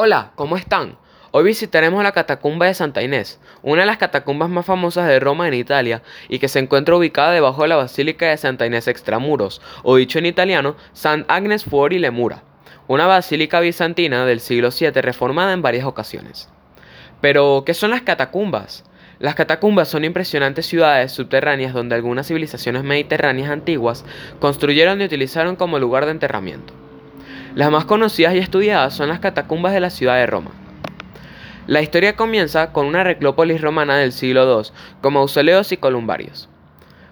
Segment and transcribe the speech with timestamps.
[0.00, 0.96] Hola, ¿cómo están?
[1.32, 5.48] Hoy visitaremos la catacumba de Santa Inés, una de las catacumbas más famosas de Roma
[5.48, 9.60] en Italia y que se encuentra ubicada debajo de la Basílica de Santa Inés Extramuros,
[9.82, 12.44] o dicho en italiano, San Agnes Fuori le Mura,
[12.86, 16.48] una basílica bizantina del siglo VII reformada en varias ocasiones.
[17.20, 18.84] Pero, ¿qué son las catacumbas?
[19.18, 24.04] Las catacumbas son impresionantes ciudades subterráneas donde algunas civilizaciones mediterráneas antiguas
[24.38, 26.77] construyeron y utilizaron como lugar de enterramiento.
[27.58, 30.52] Las más conocidas y estudiadas son las catacumbas de la ciudad de Roma.
[31.66, 36.48] La historia comienza con una reclópolis romana del siglo II, con mausoleos y columbarios.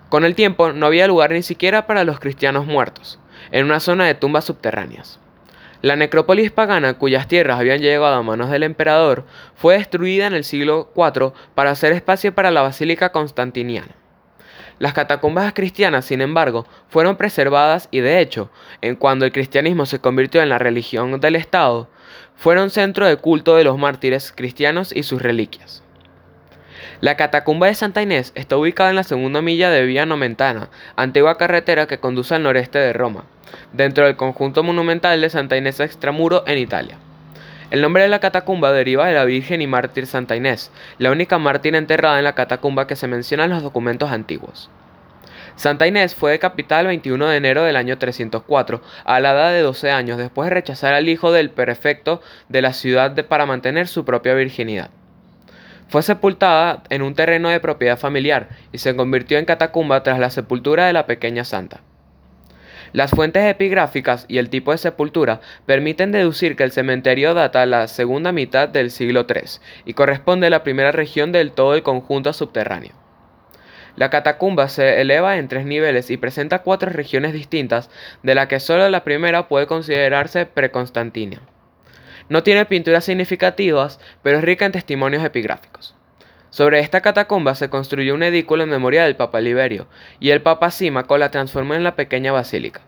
[0.08, 3.18] Con el tiempo no había lugar ni siquiera para los cristianos muertos,
[3.50, 5.18] en una zona de tumbas subterráneas.
[5.82, 9.24] La necrópolis pagana, cuyas tierras habían llegado a manos del emperador,
[9.56, 13.96] fue destruida en el siglo IV para hacer espacio para la basílica constantiniana.
[14.78, 18.50] Las catacumbas cristianas, sin embargo, fueron preservadas y de hecho,
[18.82, 21.88] en cuando el cristianismo se convirtió en la religión del Estado,
[22.36, 25.82] fueron centro de culto de los mártires cristianos y sus reliquias.
[27.00, 31.38] La catacumba de Santa Inés está ubicada en la segunda milla de Vía Nomentana, antigua
[31.38, 33.24] carretera que conduce al noreste de Roma,
[33.72, 36.98] dentro del conjunto monumental de Santa Inés Extramuro en Italia.
[37.68, 41.38] El nombre de la catacumba deriva de la Virgen y mártir Santa Inés, la única
[41.38, 44.70] mártir enterrada en la catacumba que se menciona en los documentos antiguos.
[45.56, 49.62] Santa Inés fue decapitada el 21 de enero del año 304, a la edad de
[49.62, 54.04] 12 años, después de rechazar al hijo del prefecto de la ciudad para mantener su
[54.04, 54.90] propia virginidad.
[55.88, 60.30] Fue sepultada en un terreno de propiedad familiar y se convirtió en catacumba tras la
[60.30, 61.80] sepultura de la pequeña santa.
[62.92, 67.88] Las fuentes epigráficas y el tipo de sepultura permiten deducir que el cementerio data la
[67.88, 72.32] segunda mitad del siglo III y corresponde a la primera región del todo el conjunto
[72.32, 72.92] subterráneo.
[73.96, 77.90] La catacumba se eleva en tres niveles y presenta cuatro regiones distintas,
[78.22, 81.40] de la que solo la primera puede considerarse preconstantina.
[82.28, 85.94] No tiene pinturas significativas, pero es rica en testimonios epigráficos.
[86.56, 89.88] Sobre esta catacumba se construyó un edículo en memoria del Papa Liberio,
[90.20, 92.80] y el Papa Símaco la transformó en la pequeña basílica.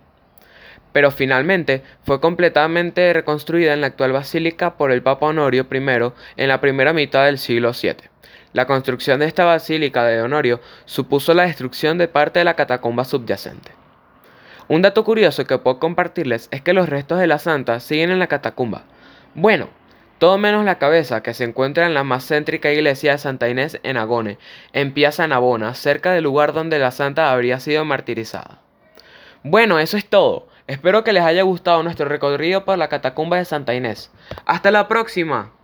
[0.94, 6.48] Pero finalmente fue completamente reconstruida en la actual basílica por el Papa Honorio I en
[6.48, 8.08] la primera mitad del siglo VII.
[8.54, 13.04] La construcción de esta basílica de Honorio supuso la destrucción de parte de la catacumba
[13.04, 13.72] subyacente.
[14.68, 18.18] Un dato curioso que puedo compartirles es que los restos de la santa siguen en
[18.18, 18.84] la catacumba,
[19.34, 19.68] bueno,
[20.18, 23.80] todo menos la cabeza, que se encuentra en la más céntrica iglesia de Santa Inés
[23.82, 24.38] en Agone,
[24.72, 28.60] en Piazza Navona, cerca del lugar donde la santa habría sido martirizada.
[29.42, 30.48] Bueno, eso es todo.
[30.66, 34.10] Espero que les haya gustado nuestro recorrido por la catacumba de Santa Inés.
[34.44, 35.52] ¡Hasta la próxima!